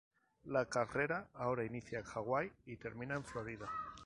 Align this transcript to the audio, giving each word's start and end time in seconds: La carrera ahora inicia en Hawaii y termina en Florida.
La 0.45 0.65
carrera 0.67 1.27
ahora 1.35 1.63
inicia 1.63 1.99
en 1.99 2.05
Hawaii 2.15 2.51
y 2.65 2.75
termina 2.77 3.13
en 3.13 3.23
Florida. 3.23 3.69